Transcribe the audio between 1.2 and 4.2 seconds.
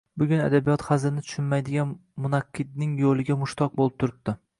tushunmaydigan munaqqidning yo‘liga mushtoq bo‘lib